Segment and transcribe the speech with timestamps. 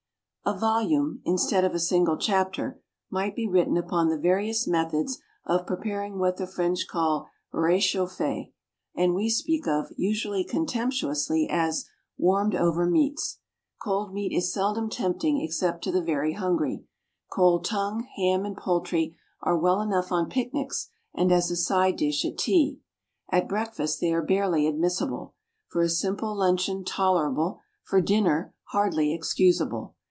[0.43, 5.67] A VOLUME, instead of a single chapter, might be written upon the various methods of
[5.67, 8.51] preparing what the French call "rechauffés,"
[8.95, 11.85] and we speak of, usually contemptuously, as
[12.17, 13.37] "warmed over" meats.
[13.81, 16.83] Cold meat is seldom tempting except to the very hungry.
[17.31, 22.25] Cold tongue, ham and poultry are well enough on picnics and as a side dish
[22.25, 22.79] at tea.
[23.29, 25.35] At breakfast they are barely admissible;
[25.67, 29.95] for a simple luncheon tolerable; for dinner hardly excusable.